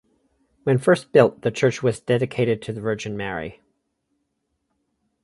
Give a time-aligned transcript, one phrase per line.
[0.63, 3.61] When first built the church was dedicated to the Virgin Mary.